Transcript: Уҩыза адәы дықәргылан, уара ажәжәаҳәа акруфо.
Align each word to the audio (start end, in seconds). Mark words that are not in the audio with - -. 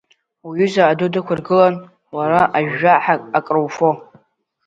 Уҩыза 0.47 0.83
адәы 0.89 1.07
дықәргылан, 1.13 1.75
уара 2.15 2.41
ажәжәаҳәа 2.57 3.15
акруфо. 3.37 3.89